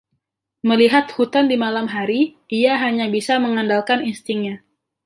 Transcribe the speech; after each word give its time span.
Melihat 0.69 1.05
hutan 1.17 1.45
di 1.51 1.57
malam 1.63 1.85
hari, 1.95 2.21
ia 2.59 2.73
hanya 2.83 3.05
bisa 3.15 3.33
mengandalkan 3.45 3.99
instingnya. 4.11 4.55